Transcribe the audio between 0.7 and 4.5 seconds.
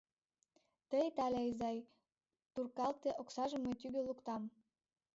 Тый, Таля изай, туркалте, оксажым мый тӱгӧ луктам.